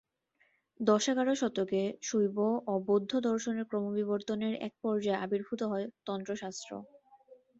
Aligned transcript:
দশ-এগারো 0.79 1.33
শতকে 1.35 1.79
শৈব 2.01 2.37
ও 2.67 2.83
বৌদ্ধ 2.87 3.11
দর্শনের 3.27 3.65
ক্রমবিবর্তনের 3.65 4.53
এক 4.67 4.73
পর্যায়ে 4.83 5.21
আবির্ভূত 5.25 5.61
হয় 5.63 5.85
তন্ত্রশাস্ত্র। 6.07 6.69